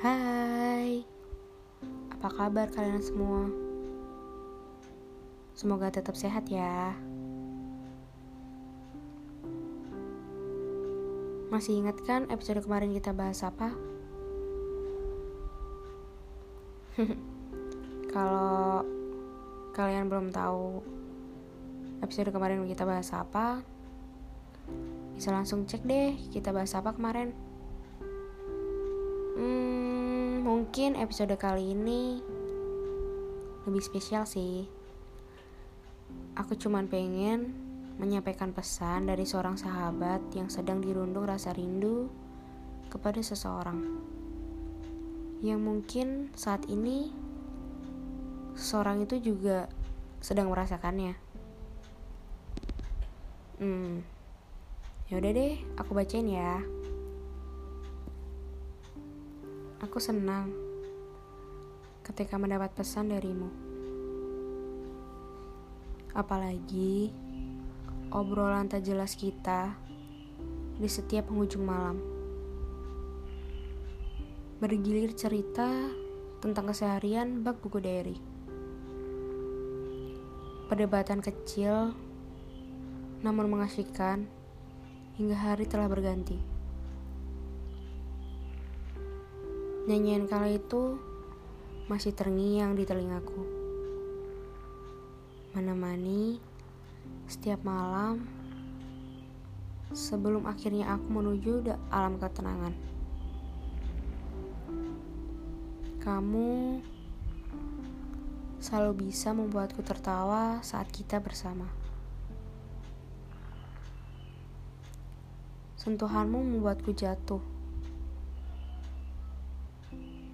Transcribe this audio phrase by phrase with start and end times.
[0.00, 1.04] Hai,
[2.08, 3.52] apa kabar kalian semua?
[5.52, 6.96] Semoga tetap sehat ya.
[11.52, 13.76] Masih ingat kan episode kemarin kita bahas apa?
[18.16, 18.88] Kalau
[19.76, 20.80] kalian belum tahu
[22.00, 23.60] episode kemarin kita bahas apa,
[25.12, 27.49] bisa langsung cek deh kita bahas apa kemarin.
[29.36, 32.18] Hmm, mungkin episode kali ini
[33.68, 34.66] lebih spesial sih.
[36.34, 37.52] Aku cuman pengen
[38.00, 42.08] menyampaikan pesan dari seorang sahabat yang sedang dirundung rasa rindu
[42.88, 44.00] kepada seseorang.
[45.44, 47.12] Yang mungkin saat ini
[48.56, 49.70] seseorang itu juga
[50.18, 51.14] sedang merasakannya.
[53.60, 54.00] Hmm,
[55.10, 56.62] Ya udah deh, aku bacain ya.
[59.80, 60.52] Aku senang
[62.04, 63.48] ketika mendapat pesan darimu.
[66.12, 67.08] Apalagi
[68.12, 69.72] obrolan tak jelas kita
[70.76, 71.96] di setiap penghujung malam.
[74.60, 75.88] Bergilir cerita
[76.44, 78.20] tentang keseharian bak buku diary.
[80.68, 81.96] Perdebatan kecil
[83.24, 84.28] namun mengasyikan
[85.16, 86.49] hingga hari telah berganti.
[89.90, 91.02] Nyanyian kala itu
[91.90, 93.42] masih terngiang di telingaku.
[95.50, 96.38] Menemani
[97.26, 98.22] setiap malam
[99.90, 102.70] sebelum akhirnya aku menuju alam ketenangan.
[105.98, 106.78] Kamu
[108.62, 111.66] selalu bisa membuatku tertawa saat kita bersama.
[115.74, 117.42] Sentuhanmu membuatku jatuh.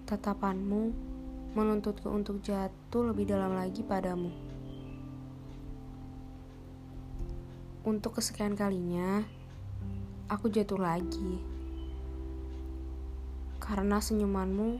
[0.06, 0.94] Tatapanmu
[1.58, 4.30] menuntutku untuk jatuh lebih dalam lagi padamu.
[7.82, 9.26] Untuk kesekian kalinya,
[10.30, 11.42] aku jatuh lagi.
[13.58, 14.78] Karena senyumanmu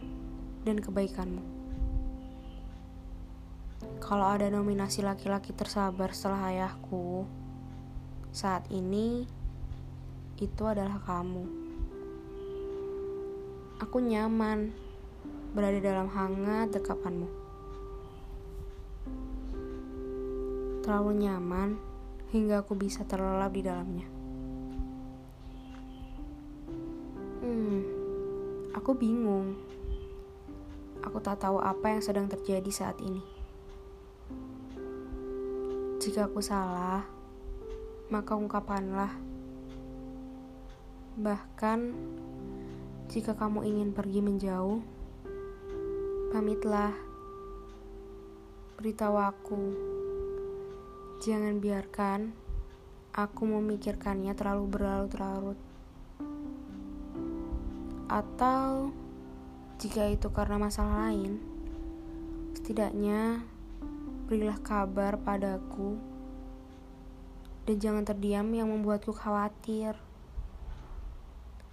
[0.63, 1.43] dan kebaikanmu.
[3.99, 7.27] Kalau ada nominasi laki-laki tersabar setelah ayahku,
[8.31, 9.27] saat ini
[10.39, 11.67] itu adalah kamu.
[13.83, 14.86] Aku nyaman
[15.53, 17.29] berada dalam hangat dekapanmu.
[20.83, 21.79] Terlalu nyaman
[22.33, 24.09] hingga aku bisa terlelap di dalamnya.
[27.45, 27.81] Hmm,
[28.75, 29.55] aku bingung.
[31.07, 33.23] Aku tak tahu apa yang sedang terjadi saat ini.
[36.03, 37.07] Jika aku salah,
[38.11, 39.37] maka ungkapanlah
[41.17, 41.97] Bahkan
[43.09, 44.85] jika kamu ingin pergi menjauh,
[46.37, 46.93] pamitlah.
[48.77, 49.73] Beritahu aku.
[51.25, 52.37] Jangan biarkan
[53.17, 55.57] aku memikirkannya terlalu berlarut-larut.
[58.13, 58.93] Atau
[59.81, 61.41] jika itu karena masalah lain,
[62.53, 63.41] setidaknya
[64.29, 65.97] berilah kabar padaku
[67.65, 69.97] dan jangan terdiam yang membuatku khawatir.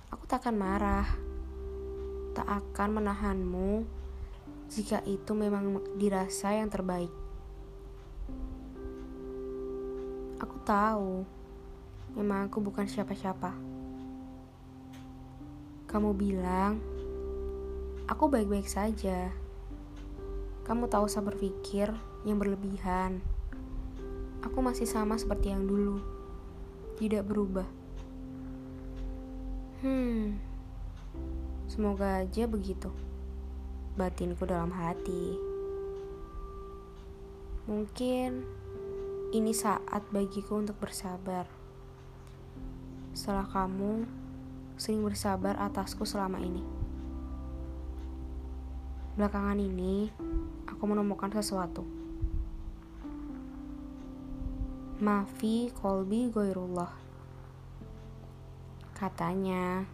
[0.08, 1.08] Aku tak akan marah,
[2.32, 4.03] tak akan menahanmu
[4.72, 7.12] jika itu memang dirasa yang terbaik.
[10.40, 11.24] Aku tahu,
[12.16, 13.52] memang aku bukan siapa-siapa.
[15.88, 16.82] Kamu bilang,
[18.10, 19.30] aku baik-baik saja.
[20.64, 21.92] Kamu tahu saya berpikir
[22.24, 23.20] yang berlebihan.
[24.44, 26.00] Aku masih sama seperti yang dulu,
[27.00, 27.68] tidak berubah.
[29.84, 30.40] Hmm,
[31.68, 32.88] semoga aja begitu.
[33.94, 35.38] Batinku dalam hati.
[37.70, 38.42] Mungkin
[39.30, 41.46] ini saat bagiku untuk bersabar.
[43.14, 44.10] Setelah kamu
[44.82, 46.66] sering bersabar atasku selama ini.
[49.14, 50.10] Belakangan ini,
[50.66, 51.86] aku menemukan sesuatu.
[54.98, 56.90] Mafi kolbi goirullah
[58.98, 59.86] Katanya,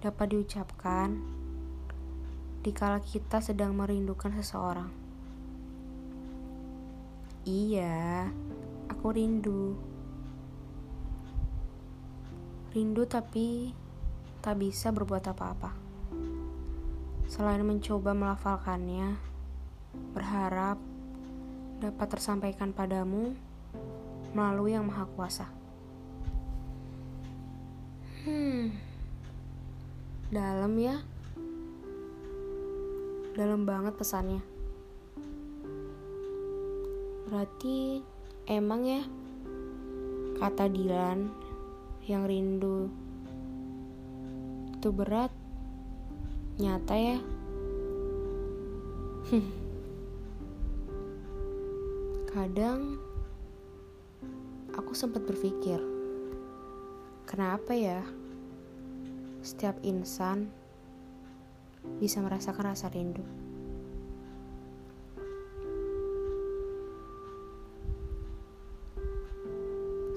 [0.00, 1.39] dapat diucapkan
[2.60, 4.92] dikala kita sedang merindukan seseorang.
[7.48, 8.28] Iya,
[8.92, 9.72] aku rindu.
[12.76, 13.72] Rindu tapi
[14.44, 15.72] tak bisa berbuat apa-apa.
[17.32, 19.16] Selain mencoba melafalkannya,
[20.12, 20.76] berharap
[21.80, 23.32] dapat tersampaikan padamu
[24.36, 25.46] melalui Yang Maha Kuasa.
[28.28, 28.76] Hmm.
[30.28, 31.09] Dalam ya.
[33.40, 34.44] Dalam banget pesannya.
[37.24, 38.04] Berarti
[38.44, 39.00] emang ya
[40.36, 41.32] kata Dilan
[42.04, 42.92] yang rindu
[44.76, 45.32] itu berat
[46.60, 47.16] nyata ya.
[52.36, 53.00] Kadang
[54.76, 55.80] aku sempat berpikir,
[57.24, 58.04] kenapa ya
[59.40, 60.59] setiap insan
[62.00, 63.24] bisa merasakan rasa rindu?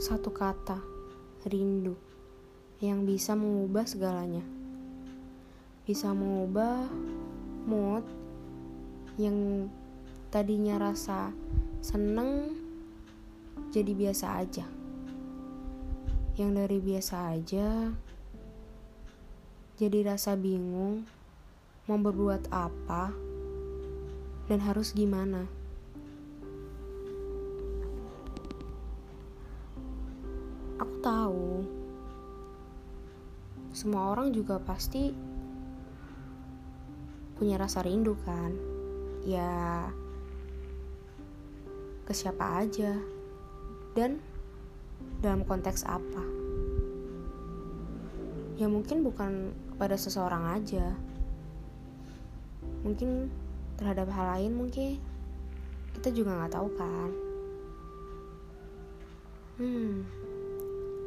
[0.04, 0.84] Satu kata,
[1.48, 1.96] rindu,
[2.84, 4.44] yang bisa mengubah segalanya.
[5.88, 6.92] Bisa mengubah
[7.64, 8.04] mood
[9.16, 9.72] yang
[10.28, 11.32] tadinya rasa
[11.80, 12.58] seneng
[13.72, 14.66] jadi biasa aja.
[16.36, 17.94] Yang dari biasa aja
[19.74, 21.08] jadi rasa bingung
[21.84, 23.12] mau berbuat apa
[24.48, 25.44] dan harus gimana.
[30.80, 31.48] Aku tahu
[33.76, 35.12] semua orang juga pasti
[37.36, 38.56] punya rasa rindu kan.
[39.24, 39.88] Ya
[42.04, 43.00] ke siapa aja
[43.96, 44.20] dan
[45.24, 46.24] dalam konteks apa
[48.60, 50.94] ya mungkin bukan kepada seseorang aja
[52.84, 53.32] mungkin
[53.80, 55.02] terhadap hal lain mungkin
[55.98, 57.10] kita juga nggak tahu kan
[59.58, 59.92] hmm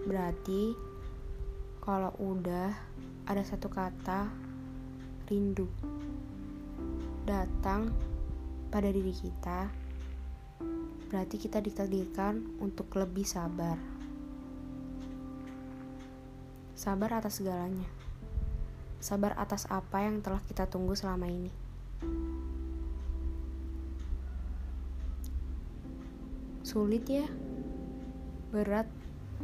[0.06, 0.75] berarti
[1.82, 2.75] kalau udah
[3.26, 4.26] ada satu kata
[5.31, 5.70] rindu
[7.26, 7.90] datang
[8.70, 9.87] pada diri kita
[11.06, 13.78] berarti kita ditakdirkan untuk lebih sabar.
[16.76, 17.87] Sabar atas segalanya.
[18.99, 21.66] Sabar atas apa yang telah kita tunggu selama ini.
[26.76, 27.25] Sulit ya?
[28.52, 28.84] Berat.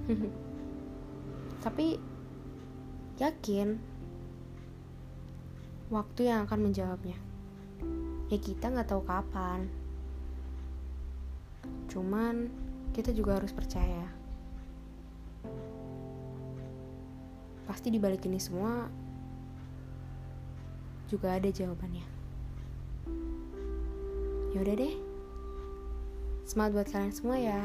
[1.64, 1.96] Tapi
[3.16, 3.80] yakin
[5.88, 7.16] waktu yang akan menjawabnya.
[8.28, 9.64] Ya kita nggak tahu kapan.
[11.88, 12.52] Cuman
[12.92, 14.04] kita juga harus percaya.
[17.64, 18.92] Pasti di balik ini semua
[21.08, 22.04] juga ada jawabannya.
[24.52, 25.11] Yaudah deh.
[26.42, 27.62] Semangat buat kalian semua ya.